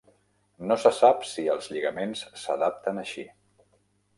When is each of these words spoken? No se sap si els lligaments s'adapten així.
No 0.69 0.77
se 0.83 0.91
sap 0.99 1.27
si 1.33 1.45
els 1.55 1.69
lligaments 1.75 2.25
s'adapten 2.45 3.03
així. 3.03 3.29